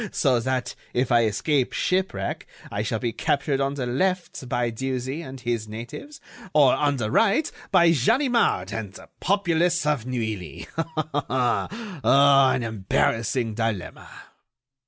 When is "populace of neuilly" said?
9.19-10.67